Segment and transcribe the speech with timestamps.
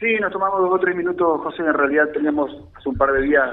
[0.00, 1.62] Sí, nos tomamos dos o tres minutos, José.
[1.62, 3.50] En realidad teníamos hace un par de días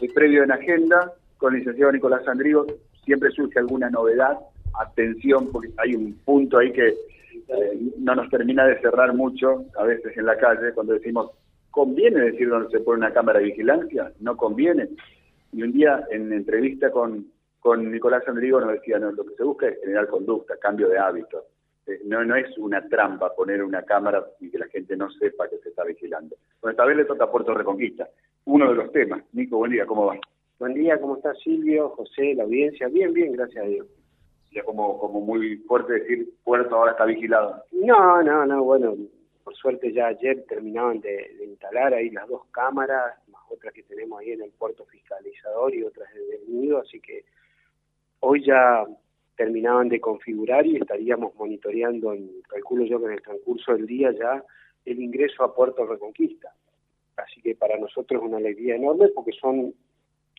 [0.00, 2.64] el previo en agenda con el licenciado Nicolás Sandrigo.
[3.04, 4.38] Siempre surge alguna novedad.
[4.80, 9.82] Atención, porque hay un punto ahí que eh, no nos termina de cerrar mucho, a
[9.82, 11.32] veces en la calle, cuando decimos,
[11.72, 14.12] ¿conviene decir dónde se pone una cámara de vigilancia?
[14.20, 14.90] No conviene.
[15.52, 17.26] Y un día, en entrevista con,
[17.58, 20.98] con Nicolás Sandrigo, nos decía, no, lo que se busca es generar conducta, cambio de
[20.98, 21.42] hábitos
[22.04, 25.58] no, no es una trampa poner una cámara y que la gente no sepa que
[25.58, 26.36] se está vigilando.
[26.60, 28.08] Bueno, esta vez le toca Puerto Reconquista,
[28.44, 29.22] uno de los temas.
[29.32, 30.18] Nico, buen día, ¿cómo va?
[30.58, 32.88] Buen día, ¿cómo está Silvio, José, la audiencia?
[32.88, 33.86] Bien, bien, gracias a Dios.
[34.52, 37.62] Ya como, como muy fuerte decir, Puerto ahora está vigilado.
[37.72, 38.94] No, no, no, bueno,
[39.44, 44.20] por suerte ya ayer terminaban de, instalar ahí las dos cámaras, más otras que tenemos
[44.20, 47.24] ahí en el puerto fiscalizador y otras el nido, así que
[48.20, 48.84] hoy ya
[49.40, 54.12] terminaban de configurar y estaríamos monitoreando, en, calculo yo que en el transcurso del día
[54.12, 54.44] ya,
[54.84, 56.52] el ingreso a Puerto Reconquista.
[57.16, 59.72] Así que para nosotros es una alegría enorme porque son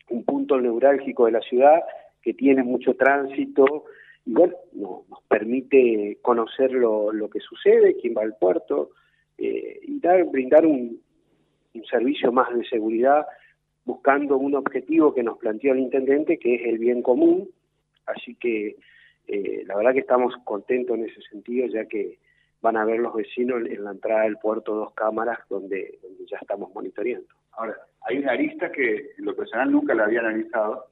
[0.08, 1.82] un punto neurálgico de la ciudad
[2.22, 3.86] que tiene mucho tránsito
[4.24, 8.90] y bueno, nos permite conocer lo, que sucede, quién va al puerto
[9.36, 11.00] eh, y dar, brindar un,
[11.74, 13.26] un servicio más de seguridad
[13.84, 17.48] buscando un objetivo que nos planteó el intendente que es el bien común,
[18.06, 18.76] así que
[19.28, 22.18] eh, la verdad que estamos contentos en ese sentido, ya que
[22.60, 25.98] van a ver los vecinos en la entrada del puerto dos cámaras donde,
[26.30, 27.26] ya estamos monitoreando.
[27.52, 30.86] Ahora, hay una arista que en lo personal nunca la había analizado,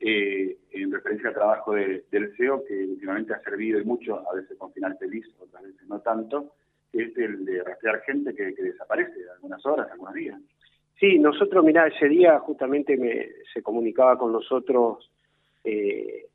[0.00, 4.56] eh, en referencia al trabajo del CEO, que últimamente ha servido y mucho, a veces
[4.56, 6.54] con final feliz, otras veces no tanto,
[6.90, 10.40] que es el de rastrear gente que, desaparece algunas horas, algunos días.
[10.98, 15.10] Sí, nosotros, mira, ese día justamente me, se comunicaba con nosotros
[15.64, 16.26] eh,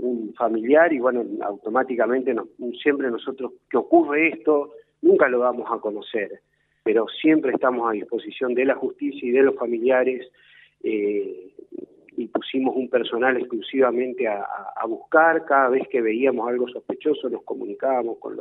[0.00, 2.34] un familiar y bueno, automáticamente
[2.82, 6.40] siempre nosotros que ocurre esto, nunca lo vamos a conocer,
[6.82, 10.26] pero siempre estamos a disposición de la justicia y de los familiares
[10.82, 11.52] eh,
[12.16, 14.46] y pusimos un personal exclusivamente a,
[14.86, 18.36] buscar, cada vez que veíamos algo sospechoso nos comunicábamos con,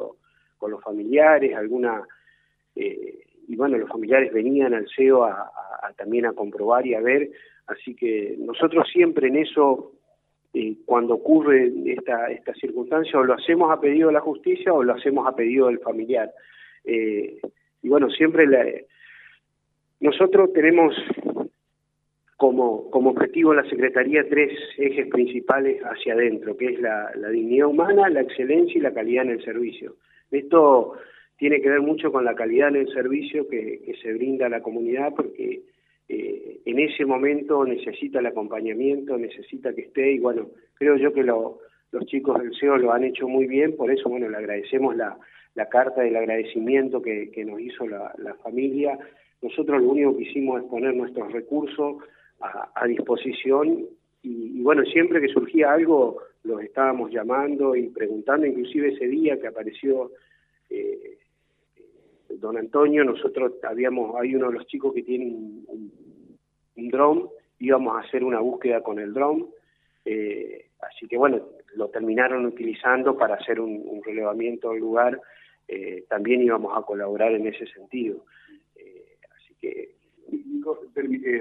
[0.58, 2.04] con los familiares, alguna...
[2.76, 5.52] Eh, y bueno, los familiares venían al CEO a,
[5.98, 7.30] también a comprobar y a ver,
[7.68, 9.92] así que nosotros siempre en eso
[10.56, 14.84] eh, cuando ocurre esta, esta circunstancia, o lo hacemos a pedido de la justicia o
[14.84, 16.32] lo hacemos a pedido del familiar.
[16.86, 17.42] Eh,
[17.82, 18.66] y bueno, siempre la,
[20.00, 20.96] nosotros tenemos
[22.38, 28.08] como, como objetivo la Secretaría tres ejes principales hacia adentro, que es la, dignidad humana,
[28.08, 29.96] la excelencia y la calidad en el servicio.
[30.32, 30.94] Esto
[31.38, 34.62] tiene que ver mucho con la calidad en el servicio que se brinda a la
[34.62, 35.64] comunidad, porque
[36.08, 41.24] eh, en ese momento necesita el acompañamiento, necesita que esté y bueno, creo yo que
[41.24, 41.58] los
[42.06, 45.18] chicos del CEO lo han hecho muy bien, por eso bueno, le agradecemos la,
[45.70, 49.00] carta del agradecimiento que, nos hizo la, familia.
[49.42, 52.04] Nosotros lo único que hicimos es poner nuestros recursos
[52.42, 53.86] a, disposición
[54.22, 59.48] y, bueno, siempre que surgía algo los estábamos llamando y preguntando, inclusive ese día que
[59.48, 60.12] apareció
[60.70, 61.05] eh,
[62.40, 65.92] don Antonio, nosotros habíamos, hay uno de los chicos que tiene un,
[66.76, 67.30] un, dron,
[67.60, 69.48] íbamos a hacer una búsqueda con el dron,
[70.06, 71.42] eh, así que bueno,
[71.76, 75.20] lo terminaron utilizando para hacer un, relevamiento del lugar,
[75.68, 78.26] eh, también íbamos a colaborar en ese sentido.
[78.76, 79.96] Eh, así que...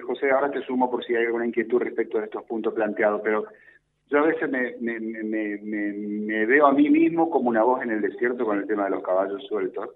[0.03, 3.47] José, ahora te sumo por si hay alguna inquietud respecto a estos puntos planteados, pero
[4.11, 7.91] yo a veces me, me, me, me, veo a mí mismo como una voz en
[7.91, 9.88] el desierto con el tema de los caballos sueltos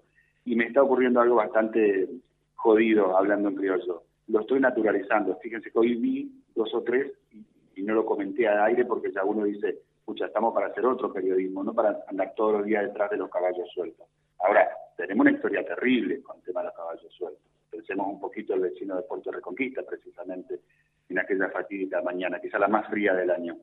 [0.49, 2.09] y me está ocurriendo algo bastante
[2.55, 4.01] jodido hablando en criollo.
[4.29, 5.37] Lo estoy naturalizando.
[5.43, 9.23] Fíjense que hoy vi dos o tres y, no lo comenté al aire porque ya
[9.23, 13.11] uno dice, pucha, estamos para hacer otro periodismo, no para andar todos los días detrás
[13.11, 14.05] de los caballos sueltos.
[14.39, 14.67] Ahora,
[14.97, 17.41] tenemos una historia terrible con el tema de los caballos sueltos.
[17.69, 20.59] Pensemos un poquito el vecino de Puerto Reconquista, precisamente,
[21.07, 23.55] en aquella fatídica mañana, quizá la más fría del año.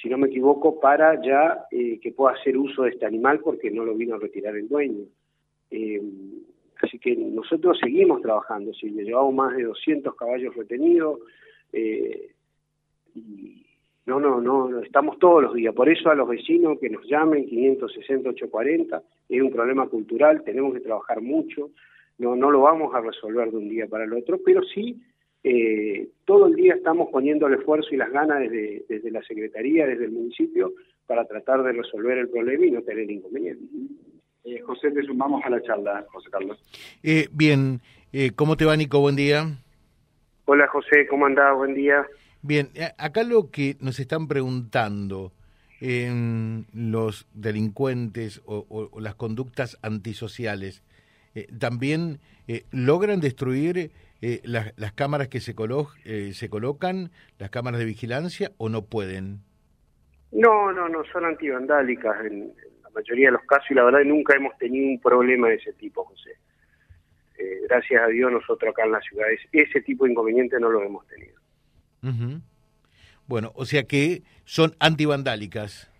[0.00, 3.70] si no me equivoco, para ya eh, que pueda hacer uso de este animal porque
[3.70, 5.04] no lo vino a retirar el dueño.
[5.70, 6.02] Eh,
[6.82, 11.20] así que nosotros seguimos trabajando, si le llevamos más de 200 caballos retenidos,
[13.14, 13.64] y
[14.06, 15.74] no, no, no, estamos todos los días.
[15.74, 20.74] Por eso a los vecinos que nos llamen 560 840 es un problema cultural, tenemos
[20.74, 21.70] que trabajar mucho,
[22.18, 25.00] no, no lo vamos a resolver de un día para el otro, pero sí
[25.42, 29.86] eh, todo el día estamos poniendo el esfuerzo y las ganas desde, desde la Secretaría,
[29.86, 30.74] desde el municipio,
[31.06, 33.68] para tratar de resolver el problema y no tener inconvenientes.
[34.44, 36.58] Eh, José, te sumamos a la charla, José Carlos.
[37.02, 37.80] Eh, bien,
[38.12, 39.00] eh, ¿cómo te va, Nico?
[39.00, 39.46] Buen día.
[40.46, 41.56] Hola, José, ¿cómo andás?
[41.56, 42.06] Buen día.
[42.42, 45.32] Bien, acá lo que nos están preguntando
[45.80, 50.82] en los delincuentes o, las conductas antisociales,
[51.34, 53.90] eh, ¿también eh, logran destruir
[54.22, 58.82] eh, las, las, cámaras que se, colo se colocan, las cámaras de vigilancia, o no
[58.82, 59.40] pueden?
[60.32, 62.52] No, no, no, son antivandálicas en,
[62.82, 65.72] la mayoría de los casos y la verdad nunca hemos tenido un problema de ese
[65.74, 66.36] tipo, José.
[67.68, 71.06] gracias a Dios nosotros acá en la ciudad ese tipo de inconveniente no lo hemos
[71.06, 71.40] tenido.
[73.26, 75.90] Bueno, o sea que son antivandálicas.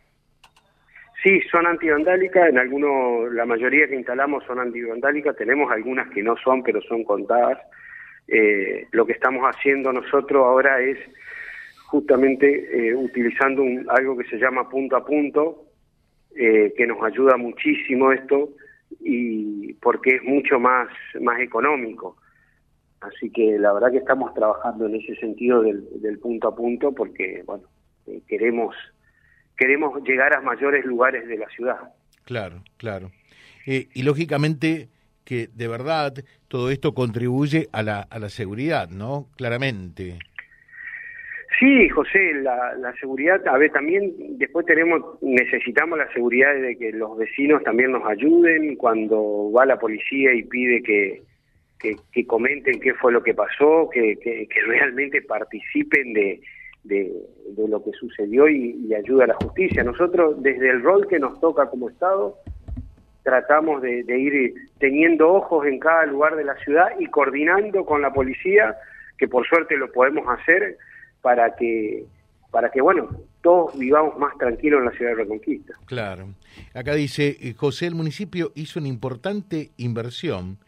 [1.23, 6.35] Sí, son antivandálicas, en algunos, la mayoría que instalamos son antivandálicas, tenemos algunas que no
[6.39, 7.59] son, pero son contadas.
[8.33, 10.99] Eh, lo que estamos haciendo nosotros ahora es
[11.87, 12.47] justamente
[12.89, 15.65] eh, utilizando un, algo que se llama punto a punto,
[16.37, 18.51] eh, que nos ayuda muchísimo esto,
[19.01, 20.89] y porque es mucho más,
[21.21, 22.17] más económico.
[23.01, 27.43] Así que la verdad que estamos trabajando en ese sentido del, punto a punto porque,
[27.45, 27.65] bueno,
[28.07, 28.77] eh, queremos,
[29.57, 31.81] queremos llegar a mayores lugares de la ciudad.
[32.25, 33.11] Claro, claro.
[33.67, 34.89] Y lógicamente
[35.25, 36.15] que de verdad
[36.49, 39.27] todo esto contribuye a la, a la seguridad, ¿no?
[39.37, 40.19] Claramente.
[41.61, 46.91] Sí, José, la, la seguridad, a ver, también después tenemos, necesitamos la seguridad de que
[46.91, 51.23] los vecinos también nos ayuden cuando va la policía y pide que,
[51.79, 56.41] que, comenten qué fue lo que pasó, que, que, realmente participen de,
[56.85, 57.13] de,
[57.69, 59.85] lo que sucedió y ayuda a la justicia.
[59.85, 62.39] Nosotros, desde el rol que nos toca como Estado,
[63.23, 68.03] tratamos de, de, ir teniendo ojos en cada lugar de la ciudad y coordinando con
[68.03, 68.77] la policía,
[69.19, 70.79] que por suerte lo podemos hacer,
[71.21, 72.05] para que,
[72.51, 73.09] para que bueno,
[73.43, 75.75] todos vivamos más tranquilos en la ciudad de Reconquista.
[75.87, 76.29] Claro.
[76.75, 80.59] Acá dice, eh, José, el municipio hizo una importante inversión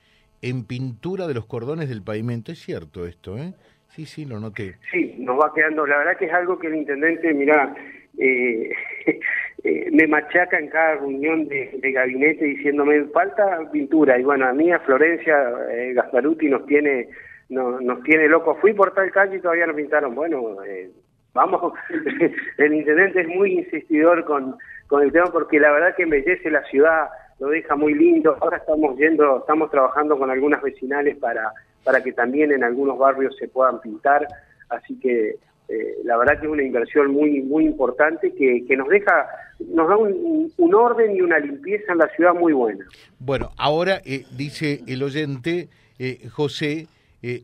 [0.40, 2.52] en pintura de los cordones del pavimento.
[2.52, 3.54] Es cierto esto, ¿eh?
[3.90, 4.76] Sí, sí, lo noté.
[4.90, 5.86] Sí, nos va quedando.
[5.86, 7.74] La verdad que es algo que el intendente, mira,
[8.18, 8.70] eh,
[9.64, 14.18] eh, me machaca en cada reunión de, gabinete diciéndome falta pintura.
[14.18, 15.36] Y bueno, a mí, a Florencia,
[15.70, 17.08] eh, Gasparuti nos tiene,
[17.48, 18.58] no, nos tiene locos.
[18.60, 20.14] Fui por tal calle y todavía no pintaron.
[20.16, 20.90] Bueno, eh,
[21.32, 21.74] vamos,
[22.58, 24.56] el intendente es muy insistidor con,
[24.88, 27.08] con el tema porque la verdad que embellece la ciudad
[27.38, 28.36] lo deja muy lindo.
[28.40, 31.52] Ahora estamos yendo, estamos trabajando con algunas vecinales para,
[31.84, 34.26] para que también en algunos barrios se puedan pintar,
[34.68, 35.36] así que
[35.72, 39.26] eh, la verdad que es una inversión muy muy importante que, que nos deja
[39.68, 42.84] nos da un, un, orden y una limpieza en la ciudad muy buena.
[43.18, 46.88] Bueno, ahora eh, dice el oyente eh, José,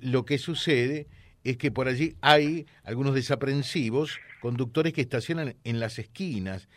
[0.03, 1.07] lo que sucede
[1.45, 6.69] es que por allí hay algunos desaprensivos, conductores que estacionan en las esquinas.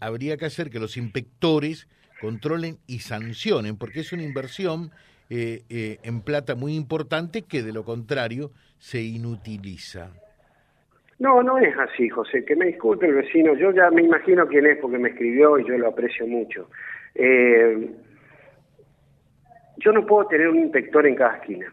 [0.00, 1.86] Habría que hacer que los inspectores
[2.20, 4.90] controlen y sancionen, porque es una inversión
[5.28, 10.10] en plata muy importante que de lo contrario se inutiliza.
[11.20, 12.44] No, no es así, José.
[12.44, 13.54] Que me disculpe el vecino.
[13.54, 16.68] Yo ya me imagino quién es porque me escribió y yo lo aprecio mucho.
[17.14, 17.90] Eh,
[19.76, 21.72] yo no puedo tener un inspector en cada esquina.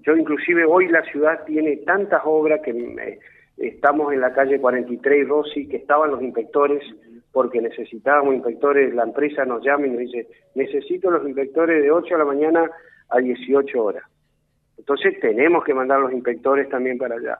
[0.00, 3.18] Yo inclusive hoy la ciudad tiene tantas obras que
[3.56, 6.82] estamos en la calle 43 Rossi, que estaban los inspectores
[7.32, 12.14] porque necesitábamos inspectores, la empresa nos llama y nos dice, necesito los inspectores de 8
[12.14, 12.70] de la mañana
[13.08, 14.04] a 18 horas.
[14.76, 17.38] Entonces tenemos que mandar los inspectores también para allá.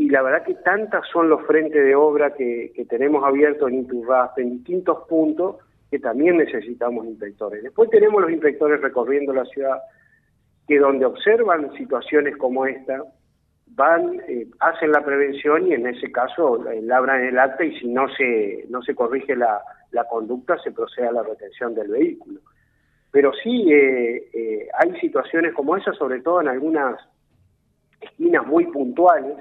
[0.00, 4.40] Y la verdad que tantas son los frentes de obra que, tenemos abiertos en Iturraspe,
[4.40, 5.56] en distintos puntos,
[5.90, 7.62] que también necesitamos inspectores.
[7.62, 9.78] Después tenemos los inspectores recorriendo la ciudad,
[10.66, 13.04] que donde observan situaciones como esta,
[13.66, 17.86] van, eh, hacen la prevención y en ese caso eh, labran el acta y si
[17.86, 19.62] no se, no se corrige la,
[20.08, 22.40] conducta se procede a la retención del vehículo.
[23.10, 26.98] Pero sí eh, hay situaciones como esa, sobre todo en algunas
[28.00, 29.36] esquinas muy puntuales,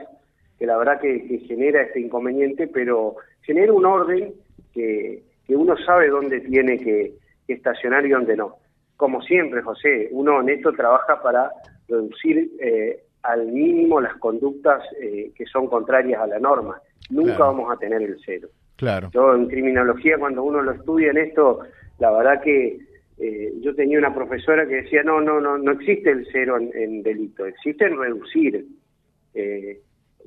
[0.60, 4.34] que la verdad que, que genera este inconveniente, pero genera un orden
[4.74, 7.13] que, que uno sabe dónde tiene que,
[7.48, 8.58] estacionar y dónde no.
[8.96, 11.50] Como siempre, José, uno en esto trabaja para
[11.88, 16.80] reducir eh, al mínimo las conductas eh, que son contrarias a la norma.
[17.10, 18.50] Nunca vamos a tener el cero.
[18.75, 19.10] Claro.
[19.12, 21.62] Yo en criminología, cuando uno lo estudia en esto,
[21.98, 22.78] la verdad que
[23.18, 27.01] eh, yo tenía una profesora que decía, no, no, no, no existe el cero en,
[27.01, 28.63] delito, existe en reducir.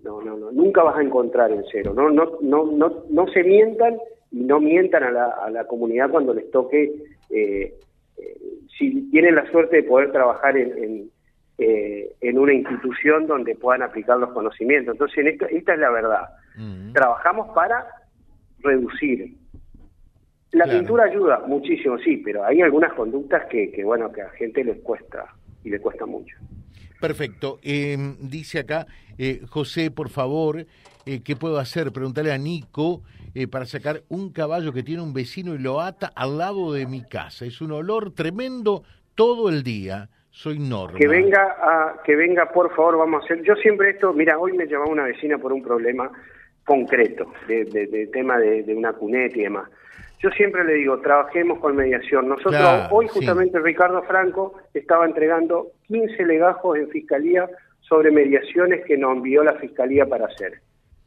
[0.02, 1.92] No, no, no, nunca vas a encontrar el cero.
[1.94, 3.98] No, no, no, no, no se mientan
[4.30, 6.92] y no mientan a la, a la comunidad cuando les toque,
[7.30, 7.74] eh,
[8.16, 8.38] eh,
[8.78, 11.10] si tienen la suerte de poder trabajar en, en,
[11.58, 14.94] eh, en, una institución donde puedan aplicar los conocimientos.
[14.94, 16.28] Entonces, esta, esta es la verdad.
[16.92, 17.86] Trabajamos para
[18.60, 19.36] reducir.
[20.52, 24.62] La pintura ayuda muchísimo, sí, pero hay algunas conductas que, que, bueno, que a gente
[24.62, 25.26] les cuesta
[25.64, 26.36] y le cuesta mucho.
[27.02, 27.58] Perfecto.
[27.62, 28.86] dice acá,
[29.48, 30.64] José, por favor,
[31.04, 31.92] ¿qué puedo hacer?
[31.92, 33.02] Preguntarle a Nico
[33.34, 36.86] eh, para sacar un caballo que tiene un vecino y lo ata al lado de
[36.86, 37.46] mi casa.
[37.46, 38.82] Es un olor tremendo
[39.14, 40.08] todo el día.
[40.30, 40.98] Soy Norma.
[40.98, 43.42] Que venga, a, que venga, por favor, vamos a hacer.
[43.42, 46.10] Yo siempre esto, mira, hoy me llamaba una vecina por un problema
[46.64, 49.68] concreto, de, tema de, una cuneta y demás.
[50.22, 52.28] Yo siempre le digo, trabajemos con mediación.
[52.28, 52.62] Nosotros,
[52.92, 57.50] hoy justamente Ricardo Franco estaba entregando 15 legajos en fiscalía
[57.80, 60.60] sobre mediaciones que nos envió la fiscalía para hacer.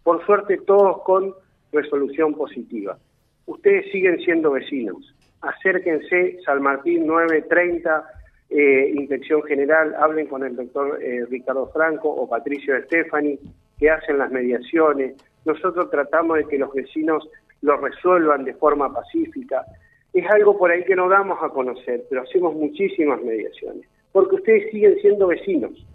[0.03, 1.33] Por suerte, todos con
[1.71, 2.97] resolución positiva.
[3.45, 5.15] Ustedes siguen siendo vecinos.
[5.39, 8.03] Acérquense, San Martín 930,
[8.49, 13.39] eh, Inspección General, hablen con el doctor eh, Ricardo Franco o Patricio Estefani,
[13.79, 15.15] que hacen las mediaciones.
[15.45, 17.29] Nosotros tratamos de que los vecinos
[17.65, 19.65] lo resuelvan de forma pacífica.
[20.13, 24.71] Es algo por ahí que no damos a conocer, pero hacemos muchísimas mediaciones, porque ustedes
[24.71, 25.85] siguen siendo vecinos.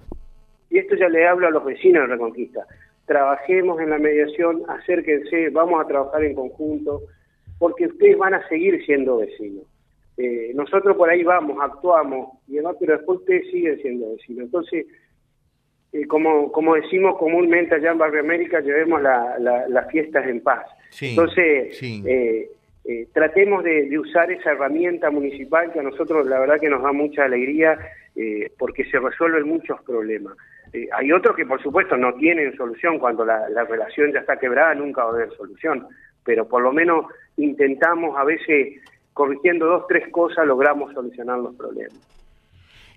[0.68, 2.66] Y esto ya le hablo a los vecinos de Reconquista
[3.10, 7.02] trabajemos en la mediación, acérquense, vamos a trabajar en conjunto,
[7.58, 9.64] porque ustedes van a seguir siendo vecinos.
[10.16, 14.44] Eh, nosotros por ahí vamos, actuamos, y demás, pero después ustedes siguen siendo vecinos.
[14.44, 14.86] Entonces,
[15.92, 20.66] eh, como, como decimos comúnmente allá en Barrio América, llevemos las fiestas en paz.
[21.00, 26.70] Entonces, eh, tratemos de, de, usar esa herramienta municipal que a nosotros la verdad que
[26.70, 27.78] nos da mucha alegría
[28.59, 30.37] porque se resuelven muchos problemas.
[30.73, 32.99] Eh, hay otros que, por supuesto, no tienen solución.
[32.99, 35.87] Cuando la, relación ya está quebrada, nunca va a haber solución.
[36.25, 37.06] Pero por lo menos
[37.37, 38.80] intentamos, a veces,
[39.12, 41.99] corrigiendo dos, tres cosas, logramos solucionar los problemas.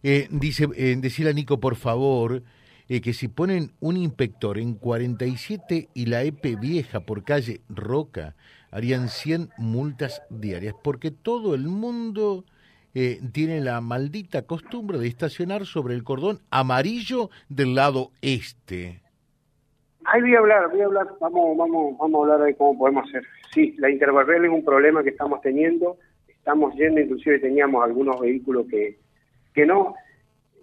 [0.03, 2.41] Eh, dice, eh, decirle a Nico, por favor,
[2.89, 8.35] eh, que si ponen un inspector en 47 y la EPE vieja por calle Roca,
[8.71, 12.43] harían 100 multas diarias, porque todo el mundo
[12.95, 19.01] eh, tiene la maldita costumbre de estacionar sobre el cordón amarillo del lado este.
[20.05, 23.07] Ahí voy a hablar, voy a hablar, vamos, vamos, vamos a hablar de cómo podemos
[23.07, 23.23] hacer.
[23.53, 25.97] Sí, la interbarrial es un problema que estamos teniendo,
[26.27, 28.97] estamos yendo, inclusive teníamos algunos vehículos que,
[29.53, 29.95] que no,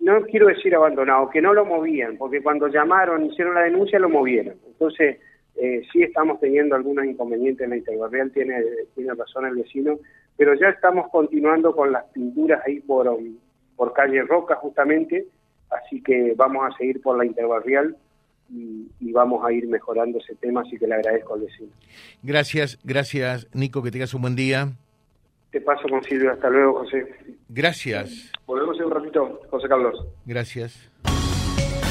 [0.00, 4.08] no quiero decir abandonados, que no lo movían, porque cuando llamaron, hicieron la denuncia, lo
[4.08, 4.56] movieron.
[4.66, 5.18] Entonces,
[5.56, 8.62] eh, sí estamos teniendo algunos inconvenientes en la interbarrial, tiene,
[8.94, 9.98] tiene razón el vecino,
[10.36, 13.36] pero ya estamos continuando con las pinturas ahí por, um,
[13.76, 15.26] por calle Roca justamente,
[15.70, 17.96] así que vamos a seguir por la interbarrial
[18.48, 21.70] y, vamos a ir mejorando ese tema, así que le agradezco al vecino.
[22.22, 24.68] Gracias, gracias Nico, que tengas un buen día.
[25.50, 27.06] Te paso con Silvio, hasta luego José.
[27.52, 28.30] Gracias.
[28.46, 30.06] Volvemos en un ratito, José Carlos.
[30.24, 30.90] Gracias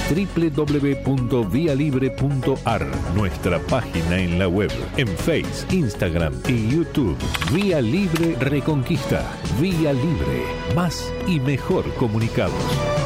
[0.09, 7.15] www.vialibre.ar, nuestra página en la web, en Face, Instagram y YouTube.
[7.53, 9.23] Vía Libre Reconquista.
[9.61, 10.41] Vía Libre.
[10.75, 12.99] Más y mejor comunicados.